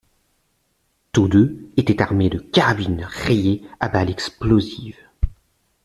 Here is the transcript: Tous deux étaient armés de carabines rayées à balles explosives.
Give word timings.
Tous 1.11 1.27
deux 1.27 1.69
étaient 1.77 2.01
armés 2.01 2.31
de 2.31 2.39
carabines 2.39 3.05
rayées 3.07 3.61
à 3.79 3.87
balles 3.87 4.09
explosives. 4.09 4.97